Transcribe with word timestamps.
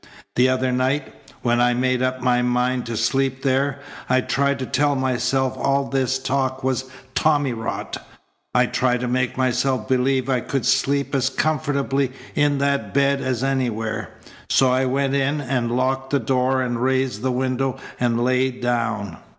The 0.35 0.49
other 0.49 0.71
night, 0.71 1.13
when 1.43 1.61
I 1.61 1.75
made 1.75 2.01
up 2.01 2.21
my 2.21 2.41
mind 2.41 2.87
to 2.87 2.97
sleep 2.97 3.43
there, 3.43 3.77
I 4.09 4.21
tried 4.21 4.57
to 4.57 4.65
tell 4.65 4.95
myself 4.95 5.55
all 5.55 5.83
this 5.89 6.17
talk 6.17 6.63
was 6.63 6.85
tommyrot. 7.13 7.99
I 8.55 8.65
tried 8.65 9.01
to 9.01 9.07
make 9.07 9.37
myself 9.37 9.87
believe 9.87 10.27
I 10.27 10.39
could 10.39 10.65
sleep 10.65 11.13
as 11.13 11.29
comfortably 11.29 12.11
in 12.33 12.57
that 12.57 12.95
bed 12.95 13.21
as 13.21 13.43
anywhere. 13.43 14.09
So 14.49 14.71
I 14.71 14.85
went 14.85 15.13
in 15.13 15.39
and 15.39 15.71
locked 15.77 16.09
the 16.09 16.19
door 16.19 16.63
and 16.63 16.81
raised 16.81 17.21
the 17.21 17.31
window 17.31 17.77
and 17.99 18.23
lay 18.23 18.49
down." 18.49 19.17